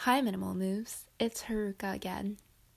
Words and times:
Hi, 0.00 0.20
Minimal 0.20 0.54
Moves. 0.54 1.06
It's 1.18 1.44
Haruka 1.44 1.94
again. 1.94 2.36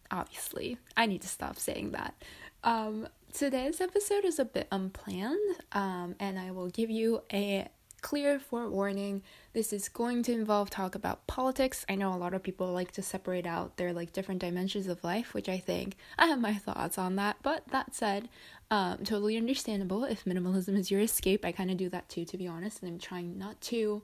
Obviously, 0.10 0.78
I 0.96 1.06
need 1.06 1.22
to 1.22 1.28
stop 1.28 1.58
saying 1.58 1.92
that. 1.92 2.16
Um, 2.64 3.08
today's 3.34 3.82
episode 3.82 4.24
is 4.24 4.40
a 4.40 4.46
bit 4.46 4.68
unplanned, 4.72 5.38
um, 5.74 6.16
and 6.20 6.40
I 6.40 6.52
will 6.52 6.70
give 6.70 6.90
you 6.90 7.22
a 7.32 7.68
clear 8.02 8.40
forewarning. 8.40 9.22
This 9.54 9.74
is 9.74 9.90
going 9.90 10.24
to 10.24 10.32
involve 10.32 10.70
talk 10.70 10.96
about 10.96 11.28
politics. 11.28 11.86
I 11.90 11.96
know 11.96 12.14
a 12.14 12.16
lot 12.16 12.34
of 12.34 12.42
people 12.42 12.72
like 12.72 12.94
to 12.94 13.02
separate 13.04 13.46
out 13.46 13.76
their 13.76 13.92
like 13.92 14.14
different 14.14 14.40
dimensions 14.40 14.88
of 14.88 15.04
life, 15.04 15.34
which 15.34 15.50
I 15.50 15.60
think 15.60 15.98
I 16.18 16.28
have 16.28 16.40
my 16.40 16.56
thoughts 16.56 16.98
on 16.98 17.18
that. 17.18 17.36
But 17.44 17.68
that 17.68 17.94
said, 17.94 18.30
um, 18.72 19.00
totally 19.00 19.38
understandable 19.38 20.06
if 20.06 20.24
minimalism 20.24 20.78
is 20.78 20.90
your 20.90 21.02
escape. 21.02 21.44
I 21.44 21.52
kind 21.52 21.70
of 21.70 21.78
do 21.78 21.90
that 21.90 22.08
too, 22.08 22.24
to 22.26 22.38
be 22.38 22.48
honest, 22.48 22.82
and 22.82 22.90
I'm 22.90 23.00
trying 23.00 23.38
not 23.38 23.60
to. 23.62 24.02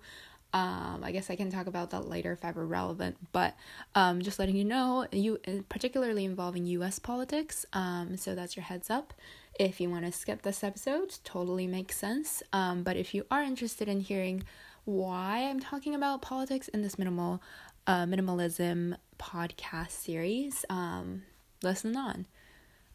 Um, 0.56 1.02
I 1.04 1.12
guess 1.12 1.30
I 1.30 1.36
can 1.36 1.52
talk 1.52 1.68
about 1.68 1.90
that 1.90 2.08
later 2.08 2.32
if 2.32 2.46
ever 2.46 2.66
relevant, 2.66 3.18
but 3.34 3.58
um, 3.94 4.22
just 4.22 4.40
letting 4.40 4.56
you 4.56 4.64
know, 4.64 5.06
you 5.12 5.38
particularly 5.68 6.24
involving 6.24 6.66
U.S. 6.68 6.98
politics. 6.98 7.66
Um, 7.74 8.16
so 8.16 8.36
that's 8.36 8.56
your 8.56 8.64
heads 8.64 8.90
up. 8.90 9.14
If 9.60 9.82
you 9.82 9.90
want 9.90 10.06
to 10.06 10.14
skip 10.14 10.44
this 10.44 10.64
episode, 10.64 11.18
totally 11.26 11.68
makes 11.68 11.98
sense. 11.98 12.42
Um, 12.54 12.84
but 12.84 12.96
if 12.96 13.14
you 13.14 13.26
are 13.30 13.44
interested 13.44 13.90
in 13.90 14.00
hearing 14.00 14.46
why 14.86 15.40
I'm 15.40 15.60
talking 15.60 15.94
about 15.94 16.22
politics 16.22 16.70
in 16.70 16.82
this 16.82 16.98
minimal 16.98 17.42
uh, 17.86 18.06
minimalism 18.06 18.96
podcast 19.20 19.92
series, 19.92 20.64
um, 20.70 21.24
listen 21.64 21.98
on. 21.98 22.28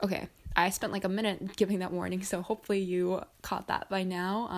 Okay, 0.03 0.29
I 0.57 0.71
spent 0.71 0.95
like 0.95 1.05
a 1.05 1.11
minute 1.11 1.57
giving 1.57 1.81
that 1.81 1.93
warning, 1.93 2.23
so 2.23 2.41
hopefully 2.41 2.81
you 2.81 3.21
caught 3.43 3.69
that 3.69 3.91
by 3.91 4.03
now. 4.03 4.49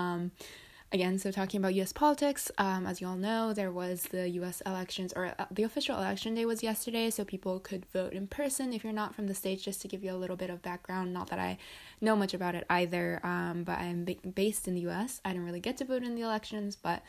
Again, 0.92 1.18
so 1.18 1.30
talking 1.30 1.58
about 1.58 1.72
US 1.76 1.90
politics, 1.90 2.50
um, 2.58 2.86
as 2.86 3.00
you 3.00 3.06
all 3.06 3.16
know, 3.16 3.54
there 3.54 3.72
was 3.72 4.02
the 4.02 4.28
US 4.28 4.60
elections, 4.66 5.14
or 5.16 5.32
uh, 5.38 5.46
the 5.50 5.62
official 5.62 5.96
election 5.96 6.34
day 6.34 6.44
was 6.44 6.62
yesterday, 6.62 7.08
so 7.08 7.24
people 7.24 7.60
could 7.60 7.86
vote 7.94 8.12
in 8.12 8.26
person 8.26 8.74
if 8.74 8.84
you're 8.84 8.92
not 8.92 9.14
from 9.14 9.26
the 9.26 9.32
States, 9.32 9.62
just 9.62 9.80
to 9.80 9.88
give 9.88 10.04
you 10.04 10.12
a 10.12 10.20
little 10.20 10.36
bit 10.36 10.50
of 10.50 10.60
background. 10.60 11.14
Not 11.14 11.30
that 11.30 11.38
I 11.38 11.56
know 12.02 12.14
much 12.14 12.34
about 12.34 12.54
it 12.54 12.66
either, 12.68 13.20
um, 13.24 13.64
but 13.64 13.78
I'm 13.78 14.04
ba- 14.04 14.16
based 14.34 14.68
in 14.68 14.74
the 14.74 14.86
US. 14.88 15.22
I 15.24 15.30
didn't 15.30 15.46
really 15.46 15.60
get 15.60 15.78
to 15.78 15.86
vote 15.86 16.02
in 16.02 16.14
the 16.14 16.20
elections, 16.20 16.76
but 16.76 17.02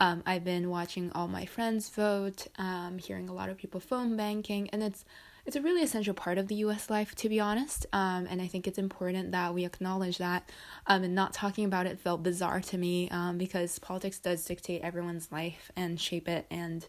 um, 0.00 0.22
I've 0.24 0.44
been 0.44 0.70
watching 0.70 1.12
all 1.12 1.28
my 1.28 1.44
friends 1.44 1.90
vote, 1.90 2.46
um, 2.56 2.96
hearing 2.96 3.28
a 3.28 3.34
lot 3.34 3.50
of 3.50 3.58
people 3.58 3.80
phone 3.80 4.16
banking, 4.16 4.70
and 4.70 4.82
it's 4.82 5.04
it's 5.46 5.54
a 5.56 5.62
really 5.62 5.82
essential 5.82 6.12
part 6.12 6.38
of 6.38 6.48
the 6.48 6.56
US 6.56 6.90
life, 6.90 7.14
to 7.16 7.28
be 7.28 7.38
honest. 7.38 7.86
Um, 7.92 8.26
and 8.28 8.42
I 8.42 8.48
think 8.48 8.66
it's 8.66 8.78
important 8.78 9.30
that 9.30 9.54
we 9.54 9.64
acknowledge 9.64 10.18
that. 10.18 10.50
Um, 10.88 11.04
and 11.04 11.14
not 11.14 11.32
talking 11.32 11.64
about 11.64 11.86
it 11.86 12.00
felt 12.00 12.24
bizarre 12.24 12.60
to 12.60 12.76
me 12.76 13.08
um, 13.10 13.38
because 13.38 13.78
politics 13.78 14.18
does 14.18 14.44
dictate 14.44 14.82
everyone's 14.82 15.30
life 15.30 15.70
and 15.76 16.00
shape 16.00 16.28
it. 16.28 16.46
And 16.50 16.86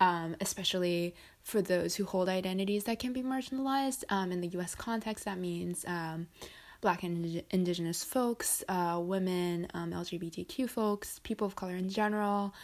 um, 0.00 0.36
especially 0.40 1.14
for 1.42 1.62
those 1.62 1.94
who 1.94 2.04
hold 2.04 2.28
identities 2.28 2.84
that 2.84 2.98
can 2.98 3.12
be 3.12 3.22
marginalized 3.22 4.02
um, 4.08 4.32
in 4.32 4.40
the 4.40 4.48
US 4.58 4.74
context, 4.74 5.24
that 5.24 5.38
means. 5.38 5.84
Um, 5.86 6.26
Black 6.82 7.02
and 7.02 7.42
Indigenous 7.50 8.04
folks, 8.04 8.62
uh, 8.68 9.00
women, 9.02 9.66
um, 9.72 9.92
LGBTQ 9.92 10.68
folks, 10.68 11.18
people 11.24 11.46
of 11.46 11.56
color 11.56 11.74
in 11.74 11.88
general, 11.88 12.54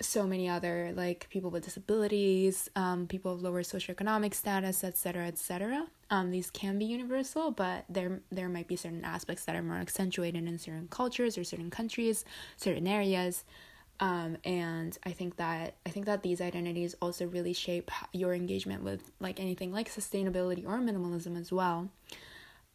so 0.00 0.26
many 0.26 0.48
other 0.48 0.92
like 0.94 1.26
people 1.30 1.50
with 1.50 1.64
disabilities, 1.64 2.68
um, 2.76 3.06
people 3.06 3.32
of 3.32 3.42
lower 3.42 3.62
socioeconomic 3.62 4.34
status, 4.34 4.84
etc., 4.84 5.26
etc. 5.26 5.86
Um, 6.10 6.30
these 6.30 6.50
can 6.50 6.78
be 6.78 6.84
universal, 6.84 7.50
but 7.50 7.84
there 7.88 8.20
there 8.30 8.48
might 8.48 8.68
be 8.68 8.76
certain 8.76 9.04
aspects 9.04 9.44
that 9.44 9.56
are 9.56 9.62
more 9.62 9.78
accentuated 9.78 10.46
in 10.46 10.58
certain 10.58 10.88
cultures 10.88 11.38
or 11.38 11.44
certain 11.44 11.70
countries, 11.70 12.24
certain 12.56 12.86
areas. 12.86 13.44
Um, 13.98 14.36
and 14.44 14.96
I 15.04 15.12
think 15.12 15.36
that 15.36 15.76
I 15.86 15.90
think 15.90 16.04
that 16.06 16.22
these 16.22 16.40
identities 16.40 16.94
also 17.00 17.26
really 17.26 17.54
shape 17.54 17.90
your 18.12 18.34
engagement 18.34 18.82
with 18.82 19.10
like 19.20 19.40
anything 19.40 19.72
like 19.72 19.90
sustainability 19.90 20.66
or 20.66 20.78
minimalism 20.78 21.38
as 21.40 21.50
well. 21.50 21.88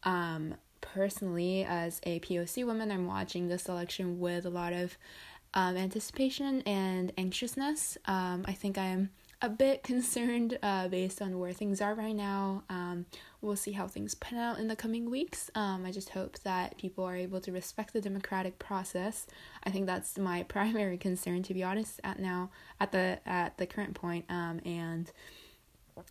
Um, 0.04 0.56
personally, 0.82 1.64
as 1.64 2.02
a 2.04 2.20
POC 2.22 2.66
woman, 2.66 2.92
I'm 2.92 3.06
watching 3.06 3.48
this 3.48 3.70
election 3.70 4.20
with 4.20 4.46
a 4.46 4.50
lot 4.50 4.74
of 4.74 4.98
um, 5.54 5.78
anticipation 5.78 6.62
and 6.62 7.12
anxiousness. 7.18 7.98
Um, 8.06 8.46
I 8.48 8.54
think 8.54 8.78
I'm 8.78 9.10
a 9.42 9.50
bit 9.50 9.84
concerned 9.92 10.58
uh, 10.62 10.88
based 10.88 11.22
on 11.22 11.40
where 11.40 11.54
things 11.54 11.82
are 11.82 11.94
right 11.94 12.16
now. 12.16 12.64
Um, 12.70 13.06
we'll 13.42 13.56
see 13.56 13.72
how 13.72 13.88
things 13.88 14.16
pan 14.16 14.40
out 14.40 14.60
in 14.60 14.68
the 14.68 14.76
coming 14.76 15.10
weeks. 15.10 15.50
Um, 15.56 15.86
I 15.86 15.92
just 15.92 16.10
hope 16.10 16.40
that 16.40 16.78
people 16.78 17.04
are 17.04 17.16
able 17.16 17.42
to 17.42 17.52
respect 17.52 17.94
the 17.94 18.02
democratic 18.02 18.60
process. 18.60 19.28
I 19.64 19.72
think 19.72 19.88
that's 19.88 20.18
my 20.18 20.44
primary 20.48 20.98
concern, 20.98 21.44
to 21.44 21.54
be 21.54 21.64
honest, 21.64 22.00
at 22.04 22.20
now 22.20 22.52
at 22.80 22.92
the 22.92 23.20
at 23.26 23.58
the 23.58 23.66
current 23.66 23.96
point. 23.96 24.26
Um, 24.30 24.62
and 24.66 25.12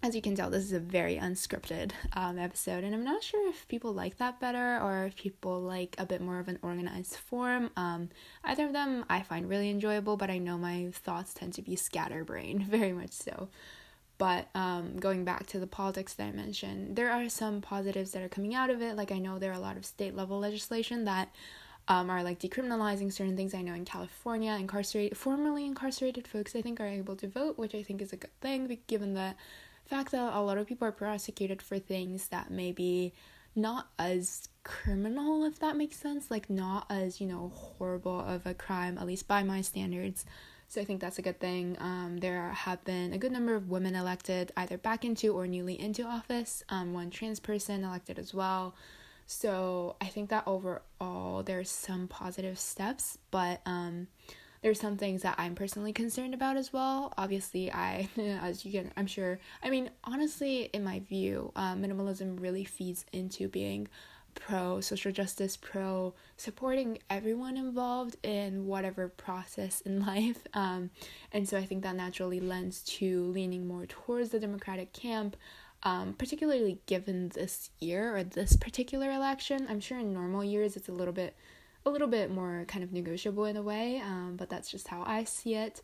as 0.03 0.15
you 0.15 0.23
can 0.23 0.35
tell, 0.35 0.51
this 0.51 0.65
is 0.65 0.73
a 0.73 0.81
very 0.81 1.17
unscripted 1.17 1.93
um, 2.15 2.39
episode, 2.39 2.85
and 2.85 2.95
I'm 2.95 3.05
not 3.05 3.23
sure 3.23 3.49
if 3.49 3.69
people 3.69 3.93
like 3.93 4.19
that 4.19 4.41
better 4.41 4.79
or 4.81 5.07
if 5.07 5.17
people 5.17 5.61
like 5.61 5.95
a 5.99 6.07
bit 6.07 6.21
more 6.21 6.39
of 6.39 6.49
an 6.49 6.59
organized 6.63 7.17
form. 7.17 7.71
Um, 7.77 8.09
either 8.45 8.67
of 8.67 8.73
them 8.73 9.05
I 9.09 9.23
find 9.23 9.49
really 9.49 9.71
enjoyable, 9.71 10.17
but 10.17 10.31
I 10.31 10.39
know 10.39 10.57
my 10.57 10.89
thoughts 10.93 11.35
tend 11.35 11.55
to 11.55 11.63
be 11.63 11.77
scatterbrained, 11.77 12.63
very 12.67 12.93
much 12.93 13.13
so. 13.13 13.49
But 14.19 14.49
um, 14.55 14.99
going 14.99 15.25
back 15.25 15.47
to 15.47 15.59
the 15.59 15.67
politics 15.67 16.13
that 16.15 16.25
I 16.25 16.33
mentioned, 16.33 16.97
there 16.97 17.11
are 17.11 17.29
some 17.31 17.63
positives 17.63 18.11
that 18.13 18.23
are 18.23 18.29
coming 18.29 18.55
out 18.55 18.69
of 18.69 18.83
it. 18.83 18.95
Like, 18.95 19.13
I 19.13 19.19
know 19.19 19.39
there 19.39 19.51
are 19.51 19.55
a 19.55 19.61
lot 19.61 19.79
of 19.79 19.87
state 19.87 20.15
level 20.15 20.39
legislation 20.39 21.07
that 21.07 21.35
um, 21.89 22.11
are 22.11 22.23
like 22.23 22.39
decriminalizing 22.39 23.13
certain 23.13 23.37
things. 23.37 23.55
I 23.55 23.63
know 23.63 23.73
in 23.73 23.87
California, 23.87 24.53
incarcerated, 24.53 25.17
formerly 25.17 25.65
incarcerated 25.65 26.29
folks, 26.29 26.55
I 26.55 26.61
think, 26.61 26.81
are 26.81 26.87
able 26.87 27.17
to 27.17 27.29
vote, 27.29 27.59
which 27.59 27.75
I 27.75 27.83
think 27.83 28.03
is 28.03 28.13
a 28.13 28.17
good 28.17 28.41
thing 28.41 28.79
given 28.87 29.15
that 29.15 29.37
fact 29.91 30.13
that 30.13 30.33
a 30.35 30.41
lot 30.41 30.59
of 30.59 30.67
people 30.67 30.87
are 30.87 30.93
prosecuted 30.93 31.61
for 31.61 31.79
things 31.79 32.29
that 32.29 32.51
may 32.51 32.73
be 32.73 33.13
not 33.57 33.89
as 33.99 34.49
criminal, 34.63 35.45
if 35.45 35.59
that 35.59 35.77
makes 35.77 35.97
sense, 35.97 36.31
like 36.31 36.49
not 36.49 36.87
as, 36.89 37.21
you 37.21 37.27
know, 37.27 37.53
horrible 37.55 38.21
of 38.21 38.47
a 38.47 38.55
crime, 38.55 38.97
at 38.99 39.07
least 39.07 39.27
by 39.27 39.43
my 39.43 39.61
standards. 39.61 40.25
So 40.69 40.81
I 40.81 40.85
think 40.85 41.01
that's 41.01 41.19
a 41.19 41.23
good 41.23 41.41
thing. 41.41 41.77
Um, 41.81 42.19
there 42.21 42.51
have 42.51 42.85
been 42.85 43.13
a 43.13 43.19
good 43.19 43.33
number 43.33 43.57
of 43.57 43.69
women 43.69 43.97
elected 43.97 44.53
either 44.57 44.79
back 44.79 45.05
into 45.05 45.35
or 45.35 45.49
newly 45.49 45.79
into 45.81 46.05
office, 46.05 46.63
um, 46.69 46.95
one 46.95 47.11
trans 47.11 47.41
person 47.41 47.83
elected 47.83 48.19
as 48.19 48.33
well. 48.33 48.77
So 49.27 49.97
I 50.01 50.07
think 50.07 50.31
that 50.31 50.45
overall 50.47 51.43
there's 51.43 51.71
some 51.71 52.07
positive 52.07 52.59
steps, 52.59 53.19
but 53.33 53.61
um, 53.67 54.07
there's 54.63 54.81
some 54.81 54.97
things 54.97 55.23
that 55.23 55.37
I'm 55.39 55.55
personally 55.55 55.93
concerned 55.93 56.35
about 56.35 56.57
as 56.57 56.73
well. 56.73 57.13
Obviously, 57.17 57.73
I, 57.73 58.09
as 58.43 58.65
you 58.65 58.73
can, 58.73 58.93
I'm 58.97 59.07
sure, 59.07 59.39
I 59.63 59.71
mean, 59.71 59.91
honestly, 60.05 60.71
in 60.73 60.85
my 60.85 61.01
view, 61.01 61.53
uh, 61.57 61.75
minimalism 61.75 62.41
really 62.41 62.65
feeds 62.65 63.07
into 63.13 63.49
being 63.49 63.89
pro 64.35 64.81
social 64.81 65.11
justice, 65.11 65.57
pro 65.57 66.15
supporting 66.37 66.99
everyone 67.09 67.57
involved 67.57 68.17
in 68.23 68.67
whatever 68.67 69.09
process 69.09 69.81
in 69.81 70.01
life. 70.07 70.47
Um, 70.55 70.91
and 71.33 71.49
so 71.49 71.57
I 71.57 71.65
think 71.65 71.83
that 71.83 71.97
naturally 71.97 72.41
lends 72.41 72.83
to 72.83 73.25
leaning 73.27 73.67
more 73.67 73.87
towards 73.87 74.31
the 74.31 74.41
Democratic 74.41 74.93
camp. 74.93 75.37
Um, 75.83 76.13
particularly 76.13 76.79
given 76.85 77.31
this 77.31 77.71
year 77.81 78.15
or 78.15 78.23
this 78.23 78.55
particular 78.55 79.11
election, 79.11 79.67
I'm 79.67 79.81
sure 79.81 79.99
in 79.99 80.13
normal 80.13 80.45
years 80.45 80.77
it's 80.77 80.91
a 80.91 80.93
little 80.93 81.15
bit 81.15 81.35
a 81.87 81.91
little 81.91 82.09
bit 82.09 82.31
more 82.31 82.65
kind 82.69 82.85
of 82.85 82.93
negotiable 82.93 83.45
in 83.47 83.57
a 83.57 83.63
way, 83.63 84.01
um, 84.05 84.35
but 84.37 84.51
that's 84.51 84.71
just 84.71 84.89
how 84.89 85.03
I 85.07 85.25
see 85.25 85.55
it. 85.55 85.83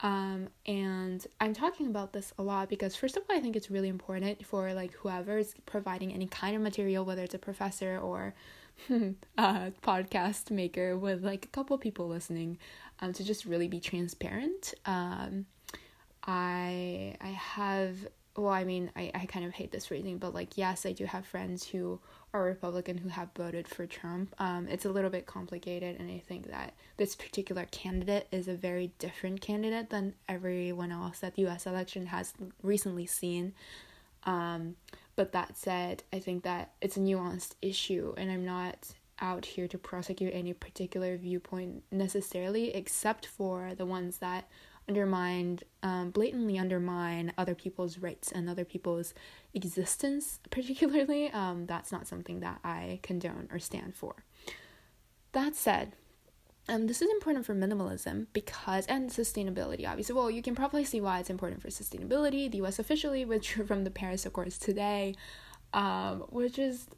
Um, 0.00 0.48
and 0.66 1.26
I'm 1.40 1.54
talking 1.54 1.86
about 1.86 2.12
this 2.12 2.32
a 2.38 2.42
lot 2.42 2.68
because 2.68 2.94
first 2.94 3.16
of 3.16 3.22
all, 3.28 3.36
I 3.36 3.40
think 3.40 3.56
it's 3.56 3.70
really 3.70 3.88
important 3.88 4.44
for 4.44 4.72
like 4.74 4.92
whoever 4.92 5.38
is 5.38 5.54
providing 5.64 6.12
any 6.12 6.26
kind 6.26 6.54
of 6.54 6.62
material, 6.62 7.04
whether 7.04 7.22
it's 7.22 7.34
a 7.34 7.38
professor 7.38 7.98
or 7.98 8.34
a 8.90 9.72
podcast 9.82 10.50
maker 10.50 10.98
with 10.98 11.24
like 11.24 11.46
a 11.46 11.48
couple 11.48 11.78
people 11.78 12.08
listening, 12.08 12.58
um, 13.00 13.12
to 13.14 13.24
just 13.24 13.46
really 13.46 13.68
be 13.68 13.80
transparent. 13.80 14.74
Um, 14.84 15.46
I 16.26 17.16
I 17.20 17.28
have 17.28 17.96
well, 18.36 18.52
I 18.52 18.64
mean, 18.64 18.90
I, 18.94 19.10
I 19.14 19.26
kind 19.26 19.46
of 19.46 19.52
hate 19.52 19.72
this 19.72 19.86
phrasing, 19.86 20.18
but 20.18 20.34
like, 20.34 20.56
yes, 20.56 20.84
I 20.84 20.92
do 20.92 21.04
have 21.04 21.26
friends 21.26 21.66
who 21.66 22.00
are 22.34 22.44
Republican 22.44 22.98
who 22.98 23.08
have 23.08 23.28
voted 23.36 23.66
for 23.66 23.86
Trump. 23.86 24.34
Um, 24.38 24.68
it's 24.68 24.84
a 24.84 24.90
little 24.90 25.10
bit 25.10 25.26
complicated, 25.26 25.98
and 25.98 26.10
I 26.10 26.18
think 26.18 26.50
that 26.50 26.74
this 26.96 27.14
particular 27.14 27.66
candidate 27.70 28.28
is 28.30 28.48
a 28.48 28.54
very 28.54 28.92
different 28.98 29.40
candidate 29.40 29.90
than 29.90 30.14
everyone 30.28 30.92
else 30.92 31.20
that 31.20 31.34
the 31.34 31.46
US 31.46 31.66
election 31.66 32.06
has 32.06 32.34
recently 32.62 33.06
seen. 33.06 33.54
Um, 34.24 34.76
but 35.14 35.32
that 35.32 35.56
said, 35.56 36.02
I 36.12 36.18
think 36.18 36.42
that 36.44 36.72
it's 36.82 36.96
a 36.96 37.00
nuanced 37.00 37.54
issue, 37.62 38.12
and 38.16 38.30
I'm 38.30 38.44
not 38.44 38.92
out 39.18 39.46
here 39.46 39.66
to 39.68 39.78
prosecute 39.78 40.34
any 40.34 40.52
particular 40.52 41.16
viewpoint 41.16 41.84
necessarily, 41.90 42.74
except 42.74 43.26
for 43.26 43.72
the 43.74 43.86
ones 43.86 44.18
that 44.18 44.48
undermine, 44.88 45.60
um, 45.82 46.10
blatantly 46.10 46.58
undermine 46.58 47.32
other 47.36 47.54
people's 47.54 47.98
rights 47.98 48.30
and 48.32 48.48
other 48.48 48.64
people's 48.64 49.14
existence, 49.54 50.40
particularly, 50.50 51.30
um, 51.30 51.66
that's 51.66 51.92
not 51.92 52.06
something 52.06 52.40
that 52.40 52.60
I 52.64 53.00
condone 53.02 53.48
or 53.52 53.58
stand 53.58 53.94
for. 53.94 54.24
That 55.32 55.54
said, 55.54 55.92
um, 56.68 56.88
this 56.88 57.00
is 57.00 57.10
important 57.10 57.46
for 57.46 57.54
minimalism 57.54 58.26
because 58.32 58.86
and 58.86 59.08
sustainability 59.08 59.88
obviously. 59.88 60.16
Well 60.16 60.30
you 60.30 60.42
can 60.42 60.56
probably 60.56 60.84
see 60.84 61.00
why 61.00 61.20
it's 61.20 61.30
important 61.30 61.62
for 61.62 61.68
sustainability. 61.68 62.50
The 62.50 62.62
us 62.62 62.80
officially 62.80 63.24
withdrew 63.26 63.66
from 63.66 63.84
the 63.84 63.90
paris 63.90 64.26
accords 64.26 64.58
today 64.58 65.14
um, 65.72 66.20
which 66.30 66.58
is 66.58 66.88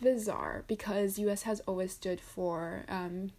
bizarre 0.00 0.64
because 0.66 1.18
us 1.18 1.42
has 1.42 1.60
always 1.60 1.92
stood 1.92 2.20
for 2.20 2.84
um, 2.88 3.32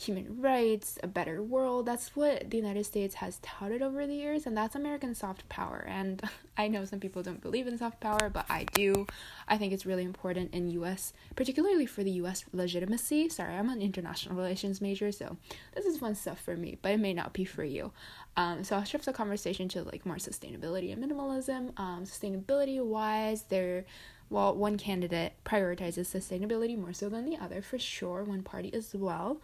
human 0.00 0.40
rights, 0.40 0.98
a 1.02 1.06
better 1.06 1.42
world. 1.42 1.86
That's 1.86 2.16
what 2.16 2.50
the 2.50 2.56
United 2.56 2.84
States 2.84 3.16
has 3.16 3.38
touted 3.42 3.82
over 3.82 4.06
the 4.06 4.14
years, 4.14 4.46
and 4.46 4.56
that's 4.56 4.74
American 4.74 5.14
soft 5.14 5.48
power. 5.48 5.84
And 5.86 6.22
I 6.56 6.68
know 6.68 6.84
some 6.84 7.00
people 7.00 7.22
don't 7.22 7.42
believe 7.42 7.66
in 7.66 7.78
soft 7.78 8.00
power, 8.00 8.30
but 8.32 8.46
I 8.48 8.64
do. 8.64 9.06
I 9.46 9.58
think 9.58 9.72
it's 9.72 9.86
really 9.86 10.04
important 10.04 10.54
in 10.54 10.70
US, 10.70 11.12
particularly 11.36 11.86
for 11.86 12.02
the 12.02 12.12
US 12.12 12.44
legitimacy. 12.52 13.28
Sorry, 13.28 13.54
I'm 13.54 13.68
an 13.68 13.82
international 13.82 14.36
relations 14.36 14.80
major, 14.80 15.12
so 15.12 15.36
this 15.74 15.84
is 15.84 15.98
fun 15.98 16.14
stuff 16.14 16.40
for 16.40 16.56
me, 16.56 16.78
but 16.80 16.92
it 16.92 17.00
may 17.00 17.12
not 17.12 17.32
be 17.32 17.44
for 17.44 17.64
you. 17.64 17.92
Um, 18.36 18.64
so 18.64 18.76
I'll 18.76 18.84
shift 18.84 19.04
the 19.04 19.12
conversation 19.12 19.68
to 19.70 19.82
like 19.82 20.06
more 20.06 20.16
sustainability 20.16 20.92
and 20.92 21.04
minimalism. 21.04 21.78
Um, 21.78 22.04
sustainability 22.04 22.82
wise, 22.82 23.42
there 23.42 23.84
well, 24.30 24.54
one 24.54 24.78
candidate 24.78 25.32
prioritizes 25.44 26.06
sustainability 26.06 26.78
more 26.78 26.92
so 26.92 27.08
than 27.08 27.28
the 27.28 27.36
other, 27.36 27.60
for 27.60 27.78
sure, 27.80 28.22
one 28.22 28.42
party 28.42 28.72
as 28.72 28.94
well. 28.94 29.40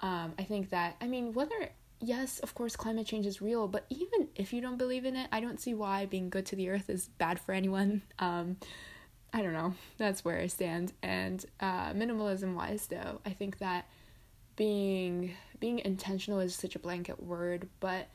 Um, 0.00 0.34
I 0.38 0.44
think 0.44 0.70
that, 0.70 0.96
I 1.00 1.06
mean, 1.06 1.32
whether, 1.32 1.70
yes, 2.00 2.38
of 2.40 2.54
course, 2.54 2.76
climate 2.76 3.06
change 3.06 3.26
is 3.26 3.40
real, 3.40 3.68
but 3.68 3.86
even 3.90 4.28
if 4.34 4.52
you 4.52 4.60
don't 4.60 4.76
believe 4.76 5.04
in 5.04 5.16
it, 5.16 5.28
I 5.32 5.40
don't 5.40 5.60
see 5.60 5.74
why 5.74 6.06
being 6.06 6.28
good 6.30 6.46
to 6.46 6.56
the 6.56 6.68
earth 6.70 6.90
is 6.90 7.08
bad 7.18 7.40
for 7.40 7.52
anyone. 7.52 8.02
Um, 8.18 8.56
I 9.32 9.42
don't 9.42 9.52
know. 9.52 9.74
That's 9.98 10.24
where 10.24 10.38
I 10.38 10.46
stand. 10.46 10.92
And 11.02 11.44
uh, 11.58 11.92
minimalism 11.92 12.54
wise, 12.54 12.86
though, 12.86 13.20
I 13.26 13.30
think 13.30 13.58
that 13.58 13.88
being 14.54 15.34
being 15.58 15.80
intentional 15.80 16.38
is 16.38 16.54
such 16.54 16.76
a 16.76 16.78
blanket 16.78 17.20
word, 17.20 17.68
but 17.80 18.08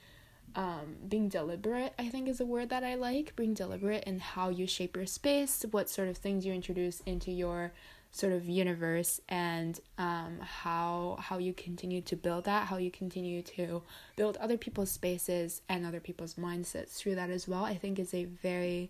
um, 0.56 0.96
being 1.08 1.28
deliberate, 1.28 1.94
I 2.00 2.10
think, 2.10 2.28
is 2.28 2.40
a 2.40 2.46
word 2.46 2.70
that 2.70 2.84
I 2.84 2.96
like. 2.96 3.36
Being 3.36 3.54
deliberate 3.54 4.06
in 4.06 4.20
how 4.20 4.50
you 4.50 4.66
shape 4.66 4.96
your 4.96 5.06
space, 5.06 5.66
what 5.72 5.90
sort 5.90 6.08
of 6.08 6.18
things 6.18 6.46
you 6.46 6.54
introduce 6.54 7.02
into 7.02 7.31
your 7.31 7.74
sort 8.11 8.33
of 8.33 8.50
universe 8.50 9.21
and 9.29 9.79
um, 9.97 10.39
how 10.41 11.17
how 11.19 11.38
you 11.38 11.53
continue 11.53 12.01
to 12.01 12.15
build 12.15 12.45
that 12.45 12.67
how 12.67 12.77
you 12.77 12.89
continue 12.89 13.41
to 13.41 13.83
build 14.15 14.35
other 14.38 14.57
people's 14.57 14.89
spaces 14.89 15.61
and 15.69 15.85
other 15.85 16.00
people's 16.00 16.33
mindsets 16.33 16.95
through 16.95 17.15
that 17.15 17.29
as 17.29 17.47
well 17.47 17.63
i 17.63 17.75
think 17.75 18.00
is 18.00 18.13
a 18.13 18.25
very 18.25 18.89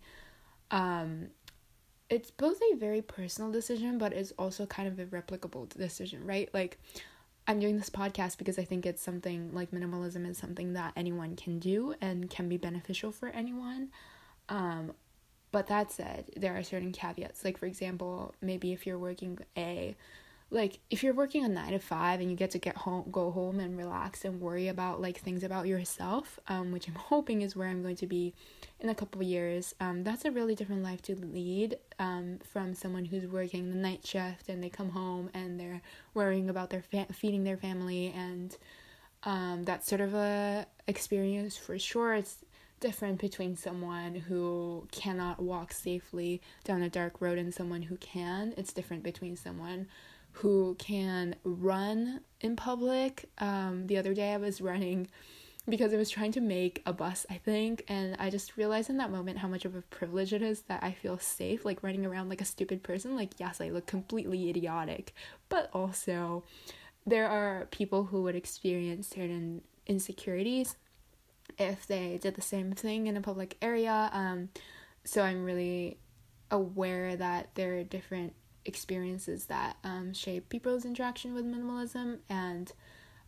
um, 0.72 1.28
it's 2.10 2.32
both 2.32 2.60
a 2.72 2.76
very 2.76 3.02
personal 3.02 3.52
decision 3.52 3.98
but 3.98 4.14
it's 4.14 4.32
also 4.38 4.66
kind 4.66 4.88
of 4.88 5.00
a 5.00 5.06
replicable 5.06 5.68
decision 5.70 6.26
right? 6.26 6.50
Like 6.54 6.80
i'm 7.48 7.60
doing 7.60 7.78
this 7.78 7.90
podcast 7.90 8.38
because 8.38 8.60
i 8.60 8.64
think 8.64 8.86
it's 8.86 9.02
something 9.02 9.52
like 9.54 9.72
minimalism 9.72 10.30
is 10.30 10.38
something 10.38 10.74
that 10.74 10.94
anyone 10.96 11.36
can 11.36 11.58
do 11.58 11.96
and 12.00 12.30
can 12.30 12.48
be 12.48 12.58
beneficial 12.58 13.12
for 13.12 13.30
anyone 13.30 13.90
um, 14.50 14.94
but 15.52 15.68
that 15.68 15.92
said, 15.92 16.32
there 16.36 16.58
are 16.58 16.64
certain 16.64 16.92
caveats. 16.92 17.44
Like 17.44 17.58
for 17.58 17.66
example, 17.66 18.34
maybe 18.42 18.74
if 18.74 18.86
you're 18.86 19.00
working 19.00 19.40
a 19.58 19.96
like 20.52 20.80
if 20.90 21.04
you're 21.04 21.14
working 21.14 21.46
a 21.46 21.48
9 21.48 21.72
to 21.74 21.80
5 21.80 22.22
and 22.22 22.30
you 22.30 22.36
get 22.36 22.52
to 22.52 22.58
get 22.58 22.76
home 22.76 23.06
go 23.12 23.30
home 23.30 23.60
and 23.60 23.78
relax 23.78 24.26
and 24.26 24.42
worry 24.42 24.68
about 24.68 25.00
like 25.00 25.20
things 25.20 25.44
about 25.44 25.68
yourself, 25.68 26.40
um 26.48 26.72
which 26.72 26.88
I'm 26.88 26.96
hoping 27.12 27.42
is 27.42 27.56
where 27.56 27.68
I'm 27.68 27.82
going 27.82 27.96
to 27.98 28.08
be 28.08 28.34
in 28.80 28.90
a 28.90 28.96
couple 28.96 29.22
of 29.22 29.28
years. 29.28 29.76
Um 29.80 30.04
that's 30.04 30.26
a 30.26 30.32
really 30.32 30.56
different 30.56 30.84
life 30.84 31.02
to 31.04 31.16
lead 31.16 31.78
um 32.00 32.40
from 32.52 32.74
someone 32.74 33.06
who's 33.06 33.28
working 33.28 33.70
the 33.70 33.76
night 33.76 34.06
shift 34.06 34.50
and 34.50 34.64
they 34.64 34.70
come 34.70 34.90
home 34.90 35.30
and 35.34 35.60
they're 35.60 35.82
worrying 36.14 36.50
about 36.50 36.70
their 36.70 36.82
fa- 36.84 37.14
feeding 37.14 37.44
their 37.44 37.58
family 37.58 38.14
and 38.16 38.58
um 39.24 39.64
that's 39.64 39.88
sort 39.88 40.02
of 40.02 40.14
a 40.14 40.66
experience 40.88 41.58
for 41.58 41.78
sure. 41.78 42.16
It's 42.16 42.44
different 42.80 43.20
between 43.20 43.56
someone 43.56 44.16
who 44.16 44.88
cannot 44.92 45.42
walk 45.42 45.74
safely 45.74 46.42
down 46.64 46.82
a 46.82 46.90
dark 46.90 47.22
road 47.22 47.38
and 47.38 47.54
someone 47.54 47.84
who 47.84 47.98
can. 47.98 48.54
It's 48.58 48.74
different 48.74 49.04
between 49.04 49.36
someone 49.36 49.88
who 50.32 50.76
can 50.80 51.36
run 51.44 52.22
in 52.42 52.56
public. 52.56 53.30
Um, 53.40 53.88
the 53.88 53.98
other 53.98 54.14
day 54.14 54.34
I 54.34 54.38
was 54.38 54.62
running 54.62 55.08
because 55.68 55.94
I 55.94 55.98
was 55.98 56.10
trying 56.10 56.32
to 56.34 56.42
make 56.42 56.82
a 56.86 56.94
bus, 56.94 57.26
I 57.30 57.36
think, 57.36 57.84
and 57.88 58.16
I 58.20 58.30
just 58.30 58.58
realized 58.58 58.90
in 58.90 58.98
that 58.98 59.12
moment 59.12 59.40
how 59.40 59.48
much 59.48 59.66
of 59.66 59.76
a 59.76 59.82
privilege 59.82 60.34
it 60.34 60.42
is 60.42 60.62
that 60.62 60.84
I 60.84 60.92
feel 60.94 61.20
safe, 61.20 61.66
like 61.66 61.84
running 61.84 62.06
around 62.06 62.30
like 62.30 62.42
a 62.42 62.46
stupid 62.46 62.82
person. 62.82 63.16
Like, 63.16 63.40
yes, 63.40 63.62
I 63.62 63.70
look 63.70 63.86
completely 63.86 64.50
idiotic, 64.50 65.14
but 65.48 65.70
also 65.74 66.44
there 67.06 67.28
are 67.28 67.68
people 67.72 68.06
who 68.06 68.24
would 68.24 68.36
experience 68.36 69.10
certain 69.10 69.62
insecurities 69.86 70.76
if 71.58 71.88
they 71.88 72.18
did 72.22 72.36
the 72.36 72.42
same 72.42 72.74
thing 72.74 73.08
in 73.08 73.18
a 73.18 73.22
public 73.22 73.58
area. 73.62 74.10
Um, 74.14 74.50
so 75.04 75.22
I'm 75.24 75.44
really 75.44 75.98
aware 76.52 77.16
that 77.16 77.50
there 77.56 77.78
are 77.78 77.84
different 77.84 78.34
experiences 78.66 79.46
that 79.46 79.78
um, 79.84 80.14
shape 80.14 80.50
people's 80.50 80.86
interaction 80.86 81.34
with 81.34 81.46
minimalism 81.46 82.20
and 82.30 82.72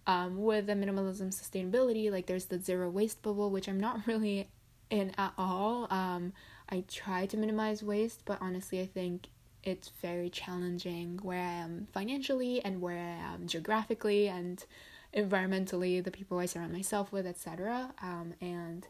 um, 0.07 0.41
with 0.41 0.68
the 0.68 0.73
minimalism 0.73 1.29
sustainability 1.29 2.12
like 2.12 2.25
there's 2.25 2.45
the 2.45 2.59
zero 2.59 2.89
waste 2.89 3.21
bubble 3.21 3.50
which 3.50 3.68
i'm 3.68 3.79
not 3.79 4.00
really 4.07 4.50
in 4.89 5.12
at 5.17 5.33
all 5.38 5.88
um, 5.89 6.33
i 6.69 6.83
try 6.88 7.25
to 7.25 7.38
minimize 7.38 7.81
waste 7.81 8.21
but 8.25 8.38
honestly 8.41 8.81
i 8.81 8.85
think 8.85 9.27
it's 9.63 9.89
very 10.01 10.29
challenging 10.29 11.19
where 11.21 11.39
i 11.39 11.53
am 11.53 11.88
financially 11.94 12.63
and 12.65 12.81
where 12.81 12.97
i 12.97 13.33
am 13.33 13.47
geographically 13.47 14.27
and 14.27 14.65
environmentally, 15.13 16.04
the 16.04 16.12
people 16.12 16.40
I 16.40 16.46
surround 16.46 16.74
myself 16.74 17.12
with, 17.12 17.25
etc. 17.25 17.94
Um, 18.02 18.34
and 18.42 18.88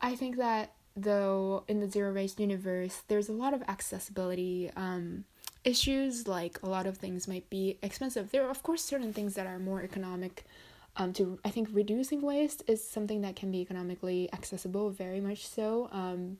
I 0.00 0.14
think 0.14 0.36
that 0.36 0.72
though 0.96 1.64
in 1.66 1.80
the 1.80 1.88
zero 1.90 2.12
waste 2.12 2.38
universe, 2.38 3.02
there's 3.08 3.28
a 3.28 3.32
lot 3.32 3.54
of 3.54 3.62
accessibility 3.68 4.70
um, 4.76 5.24
issues. 5.64 6.28
Like 6.28 6.62
a 6.62 6.68
lot 6.68 6.86
of 6.86 6.98
things 6.98 7.26
might 7.26 7.48
be 7.50 7.78
expensive. 7.82 8.30
There 8.30 8.46
are 8.46 8.50
of 8.50 8.62
course 8.62 8.82
certain 8.82 9.12
things 9.12 9.34
that 9.34 9.46
are 9.46 9.58
more 9.58 9.82
economic. 9.82 10.44
Um, 10.96 11.12
to 11.14 11.40
I 11.44 11.50
think 11.50 11.70
reducing 11.72 12.22
waste 12.22 12.62
is 12.68 12.86
something 12.86 13.22
that 13.22 13.34
can 13.34 13.50
be 13.50 13.60
economically 13.60 14.28
accessible, 14.32 14.90
very 14.90 15.20
much 15.20 15.44
so. 15.44 15.88
Um, 15.90 16.38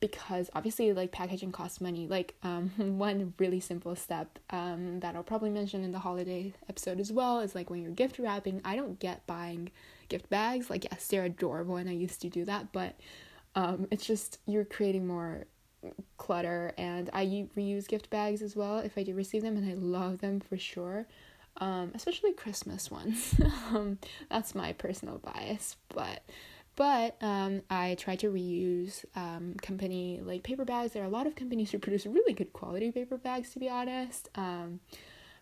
because 0.00 0.50
obviously 0.54 0.92
like 0.92 1.12
packaging 1.12 1.52
costs 1.52 1.80
money. 1.80 2.06
Like 2.06 2.34
um 2.42 2.70
one 2.98 3.34
really 3.38 3.60
simple 3.60 3.96
step 3.96 4.38
um 4.50 5.00
that 5.00 5.16
I'll 5.16 5.22
probably 5.22 5.50
mention 5.50 5.84
in 5.84 5.92
the 5.92 5.98
holiday 5.98 6.52
episode 6.68 7.00
as 7.00 7.12
well 7.12 7.40
is 7.40 7.54
like 7.54 7.70
when 7.70 7.82
you're 7.82 7.92
gift 7.92 8.18
wrapping 8.18 8.60
I 8.64 8.76
don't 8.76 8.98
get 8.98 9.26
buying 9.26 9.70
gift 10.08 10.28
bags. 10.28 10.68
Like 10.70 10.84
yes 10.84 11.06
they're 11.06 11.24
adorable 11.24 11.76
and 11.76 11.88
I 11.88 11.92
used 11.92 12.20
to 12.22 12.28
do 12.28 12.44
that 12.44 12.72
but 12.72 12.94
um 13.54 13.86
it's 13.90 14.06
just 14.06 14.38
you're 14.46 14.64
creating 14.64 15.06
more 15.06 15.46
clutter 16.18 16.72
and 16.76 17.08
I 17.12 17.48
reuse 17.56 17.86
gift 17.86 18.10
bags 18.10 18.42
as 18.42 18.56
well 18.56 18.78
if 18.78 18.98
I 18.98 19.02
do 19.02 19.14
receive 19.14 19.42
them 19.42 19.56
and 19.56 19.70
I 19.70 19.74
love 19.74 20.18
them 20.18 20.40
for 20.40 20.58
sure 20.58 21.06
um 21.58 21.92
especially 21.94 22.32
Christmas 22.32 22.90
ones. 22.90 23.34
Um 23.70 23.98
that's 24.30 24.54
my 24.54 24.72
personal 24.74 25.18
bias 25.18 25.76
but 25.88 26.22
but 26.76 27.16
um, 27.22 27.62
I 27.70 27.96
try 27.98 28.16
to 28.16 28.30
reuse 28.30 29.04
um, 29.16 29.54
company 29.62 30.20
like 30.22 30.42
paper 30.42 30.64
bags. 30.64 30.92
There 30.92 31.02
are 31.02 31.06
a 31.06 31.10
lot 31.10 31.26
of 31.26 31.34
companies 31.34 31.70
who 31.70 31.78
produce 31.78 32.06
really 32.06 32.34
good 32.34 32.52
quality 32.52 32.92
paper 32.92 33.16
bags, 33.16 33.50
to 33.54 33.58
be 33.58 33.68
honest. 33.68 34.28
Um, 34.34 34.80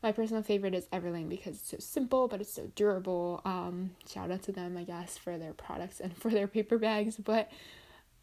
my 0.02 0.12
personal 0.12 0.42
favorite 0.42 0.74
is 0.74 0.86
Everlane 0.86 1.28
because 1.28 1.56
it's 1.56 1.70
so 1.70 1.78
simple, 1.80 2.28
but 2.28 2.40
it's 2.40 2.52
so 2.52 2.70
durable. 2.76 3.40
Um, 3.44 3.90
shout 4.08 4.30
out 4.30 4.42
to 4.44 4.52
them, 4.52 4.76
I 4.76 4.84
guess, 4.84 5.18
for 5.18 5.36
their 5.36 5.52
products 5.52 5.98
and 5.98 6.16
for 6.20 6.30
their 6.30 6.46
paper 6.46 6.78
bags. 6.78 7.16
But 7.16 7.50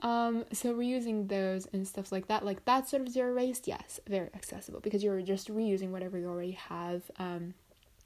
um, 0.02 0.46
so 0.54 0.74
reusing 0.74 1.28
those 1.28 1.68
and 1.74 1.88
stuff 1.88 2.12
like 2.12 2.28
that, 2.28 2.46
like 2.46 2.64
that 2.66 2.88
sort 2.88 3.02
of 3.02 3.10
zero 3.10 3.36
waste, 3.36 3.68
yes, 3.68 4.00
very 4.08 4.30
accessible 4.34 4.80
because 4.80 5.04
you're 5.04 5.22
just 5.22 5.54
reusing 5.54 5.90
whatever 5.90 6.18
you 6.18 6.28
already 6.28 6.52
have. 6.52 7.04
Um, 7.20 7.56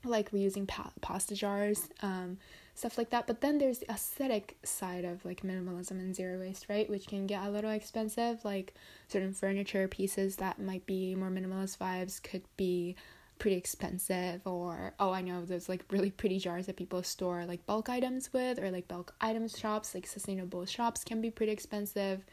like 0.03 0.31
reusing 0.31 0.67
pa- 0.67 0.93
pasta 1.01 1.35
jars. 1.35 1.89
Um, 2.01 2.38
stuff 2.75 2.98
like 2.98 3.10
that. 3.10 3.25
But 3.25 3.41
then 3.41 3.58
there's 3.58 3.79
the 3.79 3.91
aesthetic 3.91 4.58
side 4.63 5.05
of 5.05 5.25
like 5.25 5.41
minimalism 5.41 5.91
and 5.91 6.15
zero 6.15 6.39
waste, 6.39 6.67
right? 6.70 6.89
Which 6.89 7.08
can 7.08 7.25
get 7.25 7.44
a 7.44 7.50
little 7.50 7.72
expensive. 7.72 8.46
Like 8.46 8.75
certain 9.08 9.34
furniture 9.34 9.88
pieces 9.88 10.36
that 10.36 10.60
might 10.60 10.86
be 10.86 11.15
more 11.15 11.29
minimalist 11.29 11.77
vibes 11.77 12.22
could 12.22 12.44
be 12.58 12.96
pretty 13.38 13.58
expensive 13.58 14.39
or 14.46 14.94
oh 14.98 15.12
i 15.12 15.22
know 15.22 15.44
those 15.44 15.67
like 15.67 15.84
really 15.91 16.10
pretty 16.10 16.39
jars 16.39 16.67
that 16.67 16.77
people 16.77 17.03
store 17.03 17.46
like 17.46 17.65
bulk 17.65 17.89
items 17.89 18.32
with 18.32 18.58
or 18.58 18.72
like 18.72 18.88
bulk 18.88 19.13
items 19.20 19.60
shops 19.60 19.94
like 19.94 20.08
sustainable 20.08 20.65
shops 20.65 21.03
can 21.03 21.20
be 21.20 21.29
pretty 21.29 21.51
expensive 21.51 22.24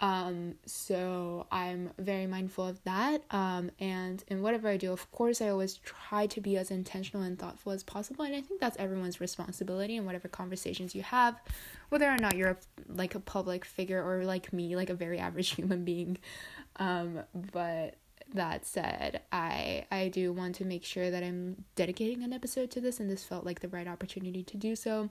um, 0.00 0.54
so 0.64 1.46
I'm 1.52 1.90
very 1.98 2.26
mindful 2.26 2.66
of 2.66 2.82
that. 2.84 3.22
Um, 3.30 3.70
and 3.78 4.24
in 4.28 4.40
whatever 4.40 4.68
I 4.68 4.78
do, 4.78 4.92
of 4.92 5.10
course, 5.12 5.42
I 5.42 5.50
always 5.50 5.76
try 5.76 6.26
to 6.28 6.40
be 6.40 6.56
as 6.56 6.70
intentional 6.70 7.22
and 7.22 7.38
thoughtful 7.38 7.72
as 7.72 7.82
possible. 7.82 8.24
And 8.24 8.34
I 8.34 8.40
think 8.40 8.60
that's 8.60 8.78
everyone's 8.78 9.20
responsibility 9.20 9.96
in 9.96 10.06
whatever 10.06 10.26
conversations 10.26 10.94
you 10.94 11.02
have, 11.02 11.38
whether 11.90 12.10
or 12.10 12.16
not 12.16 12.34
you're 12.34 12.50
a, 12.50 12.56
like 12.88 13.14
a 13.14 13.20
public 13.20 13.66
figure 13.66 14.02
or 14.02 14.24
like 14.24 14.54
me, 14.54 14.74
like 14.74 14.88
a 14.88 14.94
very 14.94 15.18
average 15.18 15.50
human 15.56 15.84
being. 15.84 16.16
Um, 16.76 17.20
but 17.52 17.96
that 18.32 18.64
said, 18.64 19.20
I 19.32 19.86
I 19.90 20.08
do 20.08 20.32
want 20.32 20.54
to 20.56 20.64
make 20.64 20.84
sure 20.84 21.10
that 21.10 21.22
I'm 21.22 21.64
dedicating 21.74 22.22
an 22.22 22.32
episode 22.32 22.70
to 22.70 22.80
this, 22.80 23.00
and 23.00 23.10
this 23.10 23.24
felt 23.24 23.44
like 23.44 23.60
the 23.60 23.68
right 23.68 23.88
opportunity 23.88 24.42
to 24.44 24.56
do 24.56 24.76
so. 24.76 25.10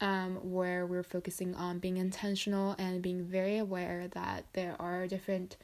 Um, 0.00 0.36
where 0.36 0.86
we're 0.86 1.02
focusing 1.02 1.54
on 1.54 1.78
being 1.78 1.98
intentional 1.98 2.74
and 2.78 3.02
being 3.02 3.22
very 3.22 3.58
aware 3.58 4.08
that 4.08 4.46
there 4.54 4.74
are 4.80 5.06
different, 5.06 5.58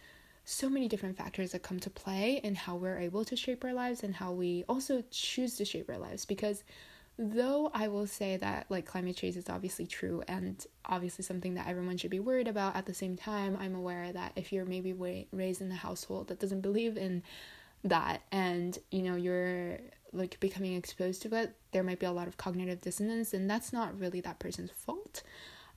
so 0.44 0.68
many 0.68 0.88
different 0.88 1.16
factors 1.16 1.52
that 1.52 1.62
come 1.62 1.80
to 1.80 1.88
play 1.88 2.40
in 2.44 2.54
how 2.54 2.76
we're 2.76 2.98
able 2.98 3.24
to 3.24 3.34
shape 3.34 3.64
our 3.64 3.72
lives 3.72 4.02
and 4.02 4.14
how 4.14 4.32
we 4.32 4.62
also 4.68 5.02
choose 5.10 5.56
to 5.56 5.64
shape 5.64 5.88
our 5.88 5.96
lives. 5.96 6.26
Because 6.26 6.64
though 7.18 7.70
I 7.72 7.88
will 7.88 8.06
say 8.06 8.36
that 8.36 8.66
like 8.68 8.84
climate 8.84 9.16
change 9.16 9.36
is 9.36 9.48
obviously 9.48 9.86
true 9.86 10.22
and 10.28 10.64
obviously 10.84 11.24
something 11.24 11.54
that 11.54 11.66
everyone 11.66 11.96
should 11.96 12.10
be 12.10 12.20
worried 12.20 12.48
about, 12.48 12.76
at 12.76 12.86
the 12.86 12.94
same 12.94 13.16
time, 13.16 13.56
I'm 13.58 13.74
aware 13.74 14.12
that 14.12 14.32
if 14.36 14.52
you're 14.52 14.66
maybe 14.66 14.92
raised 15.32 15.62
in 15.62 15.72
a 15.72 15.76
household 15.76 16.28
that 16.28 16.40
doesn't 16.40 16.60
believe 16.60 16.96
in 16.98 17.22
that 17.84 18.22
and 18.32 18.78
you 18.90 19.02
know 19.02 19.14
you're 19.14 19.78
like 20.12 20.38
becoming 20.40 20.74
exposed 20.74 21.22
to 21.22 21.34
it, 21.34 21.56
there 21.72 21.82
might 21.82 21.98
be 21.98 22.06
a 22.06 22.12
lot 22.12 22.28
of 22.28 22.36
cognitive 22.36 22.80
dissonance, 22.80 23.34
and 23.34 23.48
that's 23.48 23.72
not 23.72 23.98
really 23.98 24.20
that 24.20 24.38
person's 24.38 24.70
fault. 24.70 25.22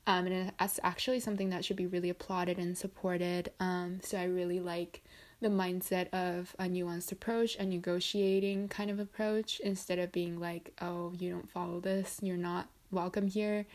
Um, 0.08 0.26
and 0.26 0.52
it's 0.60 0.80
actually 0.84 1.20
something 1.20 1.50
that 1.50 1.64
should 1.64 1.78
be 1.78 1.86
really 1.86 2.10
applauded 2.10 2.58
and 2.58 2.78
supported. 2.78 3.52
Um, 3.60 4.00
so 4.04 4.18
I 4.18 4.24
really 4.24 4.60
like 4.60 5.04
the 5.42 5.50
mindset 5.50 6.10
of 6.14 6.56
a 6.60 6.64
nuanced 6.64 7.12
approach, 7.12 7.56
a 7.58 7.66
negotiating 7.66 8.68
kind 8.70 8.90
of 8.90 9.00
approach, 9.00 9.60
instead 9.60 10.00
of 10.00 10.12
being 10.12 10.40
like, 10.40 10.74
oh, 10.82 11.14
you 11.18 11.30
don't 11.30 11.50
follow 11.50 11.80
this, 11.80 12.20
you're 12.22 12.38
not 12.38 12.70
welcome 12.92 13.28
here. 13.28 13.66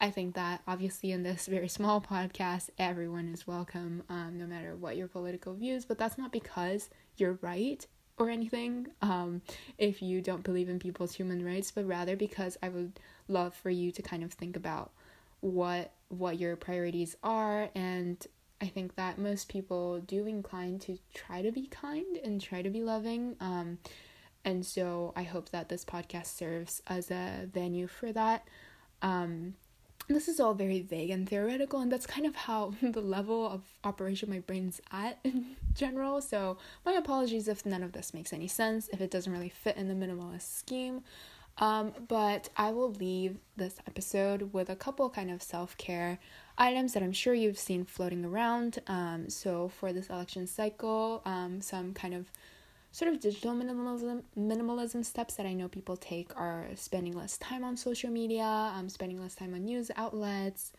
I 0.00 0.10
think 0.10 0.34
that 0.34 0.62
obviously 0.66 1.12
in 1.12 1.22
this 1.22 1.46
very 1.50 1.68
small 1.68 2.00
podcast, 2.00 2.70
everyone 2.78 3.28
is 3.28 3.46
welcome, 3.46 4.02
um, 4.08 4.36
no 4.36 4.46
matter 4.46 4.74
what 4.74 4.96
your 4.96 5.08
political 5.08 5.54
views, 5.54 5.84
but 5.84 5.98
that's 5.98 6.18
not 6.18 6.32
because 6.32 6.90
you're 7.16 7.38
right 7.40 7.86
or 8.18 8.30
anything 8.30 8.88
um, 9.00 9.42
if 9.78 10.02
you 10.02 10.20
don't 10.20 10.42
believe 10.44 10.68
in 10.68 10.78
people's 10.78 11.14
human 11.14 11.44
rights, 11.44 11.70
but 11.70 11.86
rather 11.86 12.16
because 12.16 12.56
I 12.62 12.68
would 12.68 13.00
love 13.28 13.54
for 13.54 13.70
you 13.70 13.90
to 13.92 14.02
kind 14.02 14.22
of 14.22 14.32
think 14.32 14.56
about 14.56 14.92
what 15.40 15.92
what 16.08 16.38
your 16.38 16.54
priorities 16.54 17.16
are 17.24 17.68
and 17.74 18.24
I 18.62 18.66
think 18.66 18.94
that 18.94 19.18
most 19.18 19.48
people 19.48 19.98
do 19.98 20.24
incline 20.26 20.78
to 20.80 20.96
try 21.14 21.42
to 21.42 21.50
be 21.50 21.66
kind 21.66 22.16
and 22.22 22.40
try 22.40 22.62
to 22.62 22.70
be 22.70 22.84
loving. 22.84 23.34
Um, 23.40 23.78
and 24.44 24.64
so 24.64 25.12
I 25.16 25.24
hope 25.24 25.48
that 25.48 25.68
this 25.68 25.84
podcast 25.84 26.26
serves 26.26 26.80
as 26.86 27.10
a 27.10 27.48
venue 27.52 27.88
for 27.88 28.12
that. 28.12 28.46
Um, 29.02 29.54
this 30.14 30.28
is 30.28 30.40
all 30.40 30.54
very 30.54 30.80
vague 30.80 31.10
and 31.10 31.28
theoretical, 31.28 31.80
and 31.80 31.90
that's 31.90 32.06
kind 32.06 32.26
of 32.26 32.34
how 32.34 32.74
the 32.82 33.00
level 33.00 33.48
of 33.48 33.62
operation 33.84 34.30
my 34.30 34.40
brain's 34.40 34.80
at 34.90 35.18
in 35.24 35.56
general. 35.74 36.20
So, 36.20 36.58
my 36.84 36.92
apologies 36.92 37.48
if 37.48 37.64
none 37.66 37.82
of 37.82 37.92
this 37.92 38.14
makes 38.14 38.32
any 38.32 38.48
sense, 38.48 38.88
if 38.92 39.00
it 39.00 39.10
doesn't 39.10 39.32
really 39.32 39.48
fit 39.48 39.76
in 39.76 39.88
the 39.88 40.06
minimalist 40.06 40.58
scheme. 40.58 41.02
Um, 41.58 41.92
but 42.08 42.48
I 42.56 42.70
will 42.70 42.92
leave 42.92 43.36
this 43.56 43.76
episode 43.86 44.54
with 44.54 44.70
a 44.70 44.76
couple 44.76 45.10
kind 45.10 45.30
of 45.30 45.42
self 45.42 45.76
care 45.76 46.18
items 46.56 46.94
that 46.94 47.02
I'm 47.02 47.12
sure 47.12 47.34
you've 47.34 47.58
seen 47.58 47.84
floating 47.84 48.24
around. 48.24 48.78
Um, 48.86 49.28
so, 49.28 49.68
for 49.68 49.92
this 49.92 50.08
election 50.08 50.46
cycle, 50.46 51.22
um, 51.24 51.60
some 51.60 51.92
kind 51.92 52.14
of 52.14 52.30
sort 52.92 53.10
of 53.10 53.20
digital 53.20 53.52
minimalism 53.52 54.22
minimalism 54.38 55.04
steps 55.04 55.34
that 55.34 55.46
I 55.46 55.54
know 55.54 55.66
people 55.66 55.96
take 55.96 56.36
are 56.36 56.66
spending 56.74 57.16
less 57.16 57.38
time 57.38 57.64
on 57.64 57.76
social 57.76 58.10
media, 58.10 58.44
um, 58.44 58.88
spending 58.88 59.20
less 59.20 59.34
time 59.34 59.54
on 59.54 59.64
news 59.64 59.90
outlets, 59.96 60.72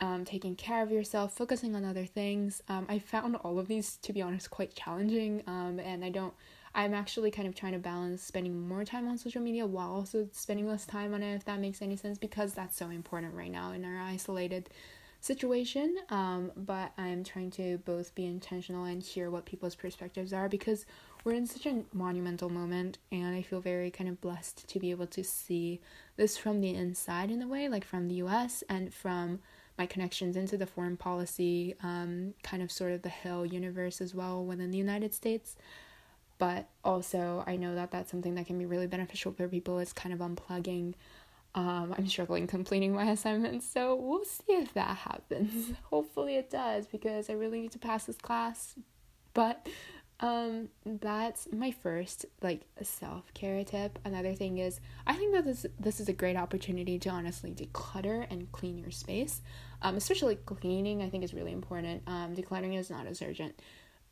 um, 0.00 0.24
taking 0.24 0.56
care 0.56 0.82
of 0.82 0.90
yourself, 0.90 1.34
focusing 1.34 1.76
on 1.76 1.84
other 1.84 2.04
things. 2.04 2.62
Um, 2.68 2.86
I 2.88 2.98
found 2.98 3.36
all 3.36 3.60
of 3.60 3.68
these 3.68 3.96
to 3.98 4.12
be 4.12 4.20
honest 4.20 4.50
quite 4.50 4.74
challenging, 4.74 5.42
um, 5.46 5.78
and 5.80 6.04
I 6.04 6.10
don't. 6.10 6.34
I'm 6.74 6.94
actually 6.94 7.30
kind 7.30 7.46
of 7.46 7.54
trying 7.54 7.72
to 7.72 7.78
balance 7.78 8.22
spending 8.22 8.66
more 8.66 8.82
time 8.82 9.06
on 9.06 9.18
social 9.18 9.42
media 9.42 9.66
while 9.66 9.92
also 9.92 10.28
spending 10.32 10.66
less 10.66 10.86
time 10.86 11.12
on 11.12 11.22
it, 11.22 11.34
if 11.34 11.44
that 11.44 11.60
makes 11.60 11.82
any 11.82 11.96
sense, 11.96 12.16
because 12.16 12.54
that's 12.54 12.76
so 12.76 12.88
important 12.88 13.34
right 13.34 13.50
now 13.50 13.72
in 13.72 13.84
our 13.84 14.00
isolated 14.00 14.70
situation. 15.20 15.96
Um, 16.08 16.50
but 16.56 16.92
I'm 16.96 17.24
trying 17.24 17.50
to 17.52 17.78
both 17.84 18.14
be 18.14 18.24
intentional 18.26 18.84
and 18.84 19.02
hear 19.02 19.30
what 19.30 19.44
people's 19.44 19.74
perspectives 19.74 20.32
are 20.32 20.48
because 20.48 20.86
we're 21.24 21.34
in 21.34 21.46
such 21.46 21.66
a 21.66 21.82
monumental 21.92 22.48
moment 22.48 22.98
and 23.10 23.34
i 23.34 23.42
feel 23.42 23.60
very 23.60 23.90
kind 23.90 24.08
of 24.08 24.20
blessed 24.20 24.68
to 24.68 24.78
be 24.78 24.90
able 24.90 25.06
to 25.06 25.22
see 25.22 25.80
this 26.16 26.36
from 26.36 26.60
the 26.60 26.74
inside 26.74 27.30
in 27.30 27.42
a 27.42 27.48
way 27.48 27.68
like 27.68 27.84
from 27.84 28.08
the 28.08 28.16
us 28.16 28.62
and 28.68 28.92
from 28.92 29.38
my 29.78 29.86
connections 29.86 30.36
into 30.36 30.56
the 30.56 30.66
foreign 30.66 30.96
policy 30.96 31.74
um, 31.82 32.34
kind 32.42 32.62
of 32.62 32.70
sort 32.70 32.92
of 32.92 33.02
the 33.02 33.08
hill 33.08 33.46
universe 33.46 34.00
as 34.00 34.14
well 34.14 34.44
within 34.44 34.70
the 34.70 34.78
united 34.78 35.14
states. 35.14 35.56
But 36.38 36.68
also 36.84 37.44
i 37.46 37.56
know 37.56 37.74
that 37.74 37.90
that's 37.90 38.10
something 38.10 38.34
that 38.34 38.46
can 38.46 38.58
be 38.58 38.66
really 38.66 38.86
beneficial 38.86 39.32
for 39.32 39.48
people 39.48 39.78
is 39.78 39.92
kind 39.92 40.12
of 40.12 40.20
unplugging. 40.20 40.94
Um, 41.54 41.94
i'm 41.98 42.06
struggling 42.06 42.46
completing 42.46 42.94
my 42.94 43.10
assignments 43.10 43.68
so 43.68 43.94
we'll 43.94 44.24
see 44.24 44.52
if 44.54 44.74
that 44.74 44.96
happens. 44.98 45.72
Hopefully 45.84 46.36
it 46.36 46.50
does 46.50 46.86
because 46.86 47.30
i 47.30 47.32
really 47.32 47.60
need 47.60 47.72
to 47.72 47.78
pass 47.78 48.04
this 48.04 48.16
class. 48.16 48.74
But 49.34 49.66
um 50.22 50.68
that's 50.86 51.48
my 51.52 51.72
first 51.72 52.24
like 52.40 52.62
self-care 52.80 53.64
tip. 53.64 53.98
Another 54.04 54.34
thing 54.34 54.58
is 54.58 54.80
i 55.06 55.14
think 55.14 55.34
that 55.34 55.44
this 55.44 55.66
this 55.78 56.00
is 56.00 56.08
a 56.08 56.12
great 56.12 56.36
opportunity 56.36 56.98
to 57.00 57.10
honestly 57.10 57.50
declutter 57.52 58.26
and 58.30 58.50
clean 58.52 58.78
your 58.78 58.92
space. 58.92 59.42
Um 59.82 59.96
especially 59.96 60.36
cleaning 60.36 61.02
i 61.02 61.10
think 61.10 61.24
is 61.24 61.34
really 61.34 61.52
important. 61.52 62.02
Um 62.06 62.34
decluttering 62.34 62.78
is 62.78 62.88
not 62.88 63.06
as 63.06 63.20
urgent 63.20 63.60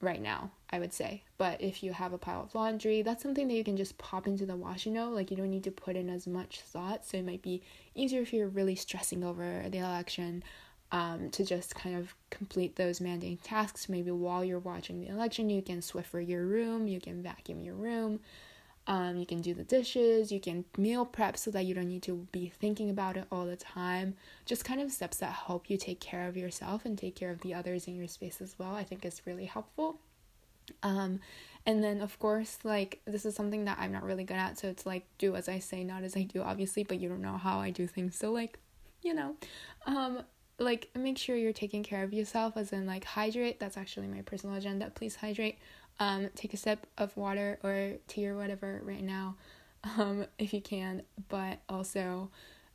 right 0.00 0.20
now 0.20 0.50
i 0.70 0.78
would 0.80 0.92
say. 0.92 1.22
But 1.38 1.60
if 1.60 1.82
you 1.82 1.92
have 1.92 2.12
a 2.12 2.18
pile 2.18 2.42
of 2.42 2.54
laundry 2.56 3.02
that's 3.02 3.22
something 3.22 3.46
that 3.46 3.54
you 3.54 3.64
can 3.64 3.76
just 3.76 3.96
pop 3.96 4.26
into 4.26 4.44
the 4.46 4.56
wash 4.56 4.86
you 4.86 4.92
know 4.92 5.10
like 5.10 5.30
you 5.30 5.36
don't 5.36 5.50
need 5.50 5.64
to 5.64 5.70
put 5.70 5.94
in 5.94 6.10
as 6.10 6.26
much 6.26 6.60
thought 6.60 7.06
so 7.06 7.18
it 7.18 7.24
might 7.24 7.42
be 7.42 7.62
easier 7.94 8.20
if 8.20 8.32
you're 8.32 8.48
really 8.48 8.74
stressing 8.74 9.22
over 9.22 9.64
the 9.68 9.78
election 9.78 10.42
um, 10.92 11.30
to 11.30 11.44
just 11.44 11.74
kind 11.74 11.96
of 11.96 12.14
complete 12.30 12.76
those 12.76 13.00
mundane 13.00 13.38
tasks. 13.38 13.88
Maybe 13.88 14.10
while 14.10 14.44
you're 14.44 14.58
watching 14.58 15.00
the 15.00 15.08
election, 15.08 15.50
you 15.50 15.62
can 15.62 15.80
Swiffer 15.80 16.26
your 16.26 16.44
room, 16.44 16.88
you 16.88 17.00
can 17.00 17.22
vacuum 17.22 17.60
your 17.60 17.74
room, 17.74 18.20
um, 18.86 19.16
you 19.16 19.26
can 19.26 19.40
do 19.40 19.54
the 19.54 19.62
dishes, 19.62 20.32
you 20.32 20.40
can 20.40 20.64
meal 20.76 21.04
prep 21.04 21.36
so 21.36 21.50
that 21.52 21.64
you 21.64 21.74
don't 21.74 21.88
need 21.88 22.02
to 22.02 22.26
be 22.32 22.52
thinking 22.60 22.90
about 22.90 23.16
it 23.16 23.26
all 23.30 23.46
the 23.46 23.56
time. 23.56 24.16
Just 24.46 24.64
kind 24.64 24.80
of 24.80 24.90
steps 24.90 25.18
that 25.18 25.32
help 25.32 25.70
you 25.70 25.76
take 25.76 26.00
care 26.00 26.26
of 26.26 26.36
yourself 26.36 26.84
and 26.84 26.98
take 26.98 27.14
care 27.14 27.30
of 27.30 27.40
the 27.42 27.54
others 27.54 27.86
in 27.86 27.94
your 27.94 28.08
space 28.08 28.40
as 28.40 28.56
well. 28.58 28.74
I 28.74 28.82
think 28.82 29.04
is 29.04 29.22
really 29.26 29.46
helpful. 29.46 30.00
Um, 30.82 31.20
and 31.66 31.84
then 31.84 32.00
of 32.00 32.18
course, 32.18 32.58
like 32.64 33.00
this 33.04 33.24
is 33.24 33.34
something 33.34 33.64
that 33.66 33.78
I'm 33.78 33.92
not 33.92 34.02
really 34.02 34.24
good 34.24 34.36
at, 34.36 34.58
so 34.58 34.68
it's 34.68 34.86
like 34.86 35.04
do 35.18 35.36
as 35.36 35.48
I 35.48 35.58
say, 35.58 35.84
not 35.84 36.02
as 36.02 36.16
I 36.16 36.22
do, 36.22 36.42
obviously, 36.42 36.84
but 36.84 37.00
you 37.00 37.08
don't 37.08 37.22
know 37.22 37.36
how 37.36 37.58
I 37.58 37.70
do 37.70 37.86
things, 37.86 38.16
so 38.16 38.32
like, 38.32 38.58
you 39.02 39.14
know, 39.14 39.36
um, 39.86 40.22
like 40.60 40.90
make 40.94 41.18
sure 41.18 41.34
you're 41.36 41.52
taking 41.52 41.82
care 41.82 42.04
of 42.04 42.12
yourself 42.12 42.56
as 42.56 42.72
in 42.72 42.86
like 42.86 43.04
hydrate. 43.04 43.58
That's 43.58 43.76
actually 43.76 44.06
my 44.06 44.20
personal 44.22 44.56
agenda. 44.56 44.92
Please 44.94 45.16
hydrate. 45.16 45.58
Um 45.98 46.28
take 46.36 46.54
a 46.54 46.56
sip 46.56 46.86
of 46.98 47.16
water 47.16 47.58
or 47.64 47.94
tea 48.06 48.28
or 48.28 48.36
whatever 48.36 48.80
right 48.84 49.02
now 49.02 49.36
um 49.98 50.26
if 50.38 50.52
you 50.52 50.60
can. 50.60 51.02
But 51.28 51.60
also 51.68 52.30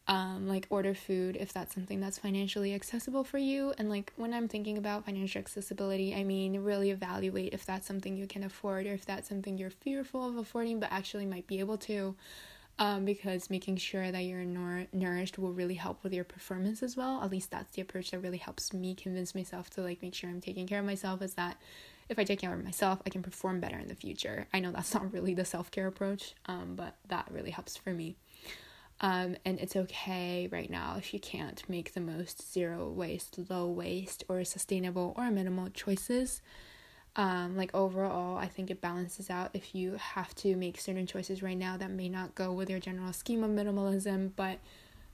um 0.07 0.47
like 0.47 0.67
order 0.69 0.93
food 0.93 1.35
if 1.39 1.53
that's 1.53 1.73
something 1.73 1.99
that's 1.99 2.17
financially 2.17 2.73
accessible 2.73 3.23
for 3.23 3.37
you. 3.37 3.73
And 3.77 3.89
like 3.89 4.13
when 4.17 4.33
i'm 4.33 4.47
thinking 4.47 4.77
about 4.77 5.05
financial 5.05 5.39
accessibility 5.39 6.13
i 6.15 6.23
mean 6.23 6.59
really 6.63 6.91
evaluate 6.91 7.53
if 7.53 7.65
that's 7.65 7.87
something 7.87 8.15
you 8.15 8.27
can 8.27 8.43
afford 8.43 8.85
or 8.85 8.93
if 8.93 9.05
that's 9.05 9.29
something 9.29 9.57
you're 9.57 9.71
fearful 9.71 10.27
of 10.27 10.37
affording 10.37 10.79
but 10.79 10.91
actually 10.91 11.25
might 11.25 11.47
be 11.47 11.59
able 11.59 11.77
to 11.77 12.15
um, 12.77 13.05
because 13.05 13.49
making 13.49 13.77
sure 13.77 14.11
that 14.11 14.23
you're 14.23 14.43
nour- 14.43 14.87
nourished 14.91 15.39
will 15.39 15.53
really 15.53 15.75
help 15.75 16.03
with 16.03 16.13
your 16.13 16.23
performance 16.23 16.83
as 16.83 16.97
well. 16.97 17.21
At 17.23 17.31
least 17.31 17.51
that's 17.51 17.73
the 17.75 17.81
approach 17.81 18.11
that 18.11 18.19
really 18.19 18.37
helps 18.37 18.73
me 18.73 18.95
convince 18.95 19.33
myself 19.33 19.69
to 19.71 19.81
like 19.81 20.01
make 20.01 20.13
sure 20.13 20.29
I'm 20.29 20.41
taking 20.41 20.67
care 20.67 20.79
of 20.79 20.85
myself. 20.85 21.21
Is 21.21 21.35
that 21.35 21.57
if 22.09 22.19
I 22.19 22.23
take 22.23 22.39
care 22.39 22.53
of 22.53 22.63
myself, 22.63 23.01
I 23.05 23.09
can 23.09 23.23
perform 23.23 23.59
better 23.59 23.77
in 23.77 23.87
the 23.87 23.95
future. 23.95 24.47
I 24.53 24.59
know 24.59 24.71
that's 24.71 24.93
not 24.93 25.13
really 25.13 25.33
the 25.33 25.45
self 25.45 25.71
care 25.71 25.87
approach, 25.87 26.35
um, 26.47 26.75
but 26.75 26.95
that 27.07 27.27
really 27.31 27.51
helps 27.51 27.77
for 27.77 27.91
me. 27.91 28.15
Um, 29.01 29.35
and 29.43 29.59
it's 29.59 29.75
okay 29.75 30.47
right 30.49 30.69
now 30.69 30.95
if 30.97 31.13
you 31.13 31.19
can't 31.19 31.61
make 31.67 31.93
the 31.93 31.99
most 31.99 32.53
zero 32.53 32.89
waste, 32.89 33.39
low 33.49 33.67
waste, 33.67 34.23
or 34.29 34.43
sustainable 34.45 35.13
or 35.17 35.31
minimal 35.31 35.69
choices 35.69 36.41
um, 37.15 37.55
like 37.55 37.73
overall, 37.73 38.37
I 38.37 38.47
think 38.47 38.69
it 38.69 38.81
balances 38.81 39.29
out 39.29 39.51
if 39.53 39.73
you 39.73 39.93
have 39.93 40.35
to 40.35 40.55
make 40.55 40.79
certain 40.79 41.07
choices 41.07 41.41
right 41.41 41.57
now 41.57 41.77
that 41.77 41.91
may 41.91 42.09
not 42.09 42.35
go 42.35 42.51
with 42.51 42.69
your 42.69 42.79
general 42.79 43.13
scheme 43.13 43.43
of 43.43 43.51
minimalism, 43.51 44.31
but 44.35 44.59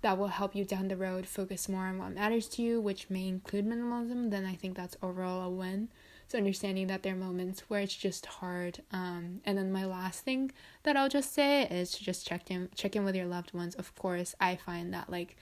that 0.01 0.17
will 0.17 0.29
help 0.29 0.55
you 0.55 0.65
down 0.65 0.87
the 0.87 0.97
road 0.97 1.27
focus 1.27 1.69
more 1.69 1.85
on 1.85 1.99
what 1.99 2.13
matters 2.13 2.47
to 2.49 2.63
you, 2.63 2.81
which 2.81 3.09
may 3.09 3.27
include 3.27 3.67
minimalism, 3.67 4.31
then 4.31 4.45
I 4.45 4.55
think 4.55 4.75
that's 4.75 4.97
overall 5.03 5.43
a 5.43 5.49
win. 5.49 5.89
So 6.27 6.37
understanding 6.37 6.87
that 6.87 7.03
there 7.03 7.13
are 7.13 7.17
moments 7.17 7.63
where 7.67 7.81
it's 7.81 7.95
just 7.95 8.25
hard. 8.25 8.81
Um, 8.91 9.41
and 9.45 9.57
then 9.57 9.71
my 9.71 9.85
last 9.85 10.23
thing 10.23 10.51
that 10.83 10.95
I'll 10.95 11.09
just 11.09 11.33
say 11.33 11.63
is 11.63 11.91
to 11.91 12.03
just 12.03 12.25
check 12.25 12.49
in 12.49 12.69
check 12.73 12.95
in 12.95 13.03
with 13.03 13.15
your 13.15 13.25
loved 13.25 13.53
ones. 13.53 13.75
Of 13.75 13.93
course, 13.95 14.33
I 14.39 14.55
find 14.55 14.93
that 14.93 15.09
like 15.09 15.35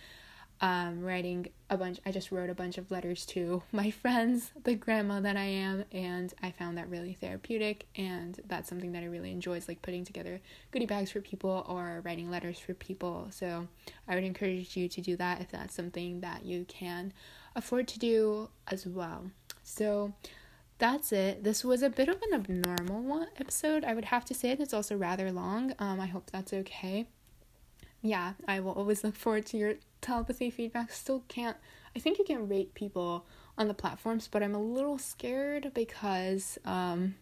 um, 0.61 1.01
writing 1.01 1.47
a 1.69 1.77
bunch. 1.77 1.99
I 2.05 2.11
just 2.11 2.31
wrote 2.31 2.49
a 2.49 2.55
bunch 2.55 2.77
of 2.77 2.91
letters 2.91 3.25
to 3.27 3.63
my 3.71 3.91
friends, 4.01 4.51
the 4.63 4.75
grandma 4.75 5.19
that 5.21 5.37
I 5.37 5.45
am, 5.45 5.85
and 5.91 6.33
I 6.41 6.51
found 6.51 6.77
that 6.77 6.89
really 6.89 7.13
therapeutic. 7.13 7.87
And 7.95 8.39
that's 8.47 8.69
something 8.69 8.91
that 8.93 9.03
I 9.03 9.07
really 9.07 9.31
enjoy 9.31 9.57
is 9.57 9.67
like 9.67 9.81
putting 9.81 10.03
together 10.03 10.41
goodie 10.71 10.85
bags 10.85 11.11
for 11.11 11.21
people 11.21 11.65
or 11.67 12.01
writing 12.03 12.29
letters 12.29 12.59
for 12.59 12.73
people. 12.73 13.27
So 13.31 13.67
I 14.07 14.15
would 14.15 14.23
encourage 14.23 14.75
you 14.75 14.87
to 14.89 15.01
do 15.01 15.15
that 15.17 15.41
if 15.41 15.51
that's 15.51 15.75
something 15.75 16.21
that 16.21 16.45
you 16.45 16.65
can 16.65 17.13
afford 17.55 17.87
to 17.89 17.99
do 17.99 18.49
as 18.67 18.85
well. 18.85 19.31
So 19.63 20.13
that's 20.79 21.11
it. 21.11 21.43
This 21.43 21.63
was 21.63 21.83
a 21.83 21.89
bit 21.89 22.07
of 22.07 22.21
an 22.21 22.33
abnormal 22.33 23.27
episode. 23.39 23.83
I 23.83 23.93
would 23.93 24.05
have 24.05 24.25
to 24.25 24.33
say, 24.33 24.51
and 24.51 24.61
it's 24.61 24.73
also 24.73 24.95
rather 24.95 25.31
long. 25.31 25.73
Um, 25.77 25.99
I 25.99 26.07
hope 26.07 26.31
that's 26.31 26.53
okay. 26.53 27.07
Yeah, 28.01 28.33
I 28.47 28.59
will 28.59 28.71
always 28.71 29.03
look 29.03 29.15
forward 29.15 29.45
to 29.47 29.57
your 29.57 29.73
telepathy 30.01 30.49
feedback. 30.49 30.91
Still 30.91 31.23
can't. 31.27 31.57
I 31.95 31.99
think 31.99 32.17
you 32.17 32.23
can 32.25 32.47
rate 32.47 32.73
people 32.73 33.25
on 33.57 33.67
the 33.67 33.73
platforms, 33.73 34.29
but 34.31 34.41
I'm 34.41 34.55
a 34.55 34.61
little 34.61 34.97
scared 34.97 35.71
because, 35.73 36.57
um, 36.63 37.15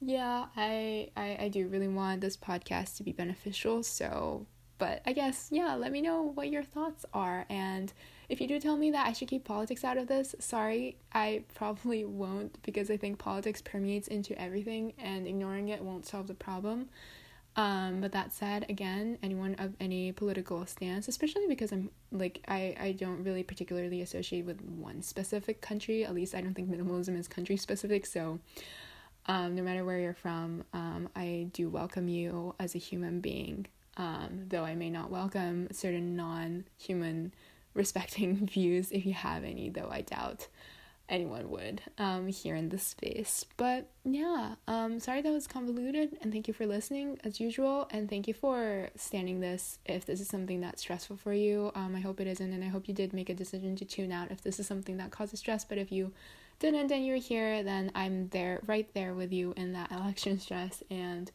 yeah, 0.00 0.46
I, 0.56 1.10
I 1.16 1.36
I 1.40 1.48
do 1.48 1.66
really 1.66 1.88
want 1.88 2.20
this 2.20 2.36
podcast 2.36 2.96
to 2.98 3.02
be 3.02 3.12
beneficial. 3.12 3.82
So, 3.82 4.46
but 4.78 5.02
I 5.06 5.12
guess 5.12 5.48
yeah, 5.50 5.74
let 5.74 5.90
me 5.90 6.00
know 6.00 6.22
what 6.22 6.50
your 6.50 6.62
thoughts 6.62 7.04
are 7.12 7.46
and 7.48 7.92
if 8.28 8.40
you 8.40 8.48
do 8.48 8.58
tell 8.58 8.76
me 8.76 8.90
that 8.90 9.06
I 9.06 9.12
should 9.12 9.28
keep 9.28 9.44
politics 9.44 9.84
out 9.84 9.98
of 9.98 10.06
this, 10.06 10.34
sorry, 10.38 10.96
I 11.12 11.44
probably 11.54 12.04
won't 12.04 12.62
because 12.62 12.90
I 12.90 12.96
think 12.96 13.18
politics 13.18 13.60
permeates 13.60 14.08
into 14.08 14.40
everything 14.40 14.94
and 14.98 15.26
ignoring 15.26 15.68
it 15.68 15.82
won't 15.82 16.06
solve 16.06 16.26
the 16.26 16.34
problem. 16.34 16.88
Um, 17.56 18.00
but 18.00 18.10
that 18.12 18.32
said, 18.32 18.66
again, 18.68 19.16
anyone 19.22 19.54
of 19.56 19.74
any 19.78 20.10
political 20.10 20.66
stance, 20.66 21.06
especially 21.06 21.46
because 21.46 21.70
I'm 21.70 21.90
like 22.10 22.42
I, 22.48 22.74
I 22.80 22.92
don't 22.92 23.22
really 23.22 23.44
particularly 23.44 24.02
associate 24.02 24.44
with 24.44 24.60
one 24.60 25.02
specific 25.02 25.60
country. 25.60 26.04
At 26.04 26.14
least 26.14 26.34
I 26.34 26.40
don't 26.40 26.54
think 26.54 26.68
minimalism 26.68 27.16
is 27.16 27.28
country 27.28 27.56
specific. 27.56 28.06
So, 28.06 28.40
um, 29.26 29.54
no 29.54 29.62
matter 29.62 29.84
where 29.84 30.00
you're 30.00 30.14
from, 30.14 30.64
um, 30.72 31.08
I 31.14 31.46
do 31.52 31.68
welcome 31.68 32.08
you 32.08 32.54
as 32.58 32.74
a 32.74 32.78
human 32.78 33.20
being. 33.20 33.66
Um, 33.96 34.46
though 34.48 34.64
I 34.64 34.74
may 34.74 34.90
not 34.90 35.12
welcome 35.12 35.68
certain 35.70 36.16
non-human 36.16 37.32
respecting 37.74 38.46
views 38.52 38.90
if 38.90 39.06
you 39.06 39.12
have 39.14 39.44
any, 39.44 39.68
though 39.68 39.88
I 39.90 40.00
doubt 40.00 40.48
anyone 41.08 41.50
would 41.50 41.82
um, 41.98 42.28
here 42.28 42.54
in 42.56 42.68
this 42.68 42.82
space. 42.82 43.44
But 43.56 43.90
yeah, 44.04 44.54
um, 44.66 45.00
sorry 45.00 45.22
that 45.22 45.32
was 45.32 45.46
convoluted, 45.46 46.16
and 46.20 46.32
thank 46.32 46.48
you 46.48 46.54
for 46.54 46.66
listening 46.66 47.18
as 47.24 47.40
usual, 47.40 47.88
and 47.90 48.08
thank 48.08 48.26
you 48.26 48.34
for 48.34 48.88
standing 48.96 49.40
this 49.40 49.78
if 49.84 50.04
this 50.06 50.20
is 50.20 50.28
something 50.28 50.60
that's 50.60 50.82
stressful 50.82 51.16
for 51.16 51.32
you. 51.32 51.72
Um, 51.74 51.94
I 51.94 52.00
hope 52.00 52.20
it 52.20 52.26
isn't, 52.26 52.52
and 52.52 52.64
I 52.64 52.68
hope 52.68 52.88
you 52.88 52.94
did 52.94 53.12
make 53.12 53.28
a 53.28 53.34
decision 53.34 53.76
to 53.76 53.84
tune 53.84 54.12
out 54.12 54.30
if 54.30 54.42
this 54.42 54.58
is 54.58 54.66
something 54.66 54.96
that 54.96 55.10
causes 55.10 55.40
stress. 55.40 55.64
But 55.64 55.78
if 55.78 55.92
you 55.92 56.12
didn't 56.58 56.90
and 56.90 57.06
you're 57.06 57.16
here, 57.16 57.62
then 57.62 57.90
I'm 57.94 58.28
there, 58.28 58.60
right 58.66 58.88
there 58.94 59.14
with 59.14 59.32
you 59.32 59.54
in 59.56 59.72
that 59.72 59.90
election 59.92 60.38
stress, 60.38 60.82
and 60.90 61.30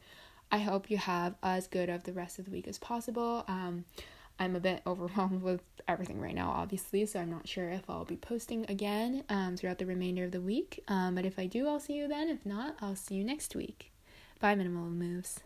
I 0.52 0.58
hope 0.58 0.90
you 0.90 0.96
have 0.96 1.36
as 1.42 1.68
good 1.68 1.88
of 1.88 2.04
the 2.04 2.12
rest 2.12 2.38
of 2.38 2.44
the 2.44 2.50
week 2.50 2.66
as 2.66 2.78
possible. 2.78 3.44
Um, 3.46 3.84
I'm 4.40 4.56
a 4.56 4.60
bit 4.60 4.82
overwhelmed 4.86 5.42
with 5.42 5.60
everything 5.86 6.20
right 6.20 6.34
now, 6.34 6.50
obviously, 6.50 7.06
so 7.06 7.20
I'm 7.20 7.30
not 7.30 7.46
sure 7.46 7.68
if 7.68 7.88
I'll 7.88 8.04
be 8.04 8.16
posting 8.16 8.64
again 8.68 9.22
um, 9.28 9.56
throughout 9.56 9.78
the 9.78 9.86
remainder 9.86 10.24
of 10.24 10.32
the 10.32 10.40
week. 10.40 10.82
Um, 10.88 11.14
but 11.14 11.24
if 11.24 11.38
I 11.38 11.46
do, 11.46 11.68
I'll 11.68 11.78
see 11.78 11.94
you 11.94 12.08
then. 12.08 12.28
If 12.28 12.44
not, 12.44 12.76
I'll 12.80 12.96
see 12.96 13.14
you 13.16 13.24
next 13.24 13.54
week. 13.54 13.92
Bye, 14.40 14.54
Minimal 14.54 14.86
Moves. 14.86 15.40